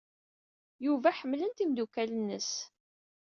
[0.85, 2.51] Yuba ḥemmlen-t yimeddukal-nnes.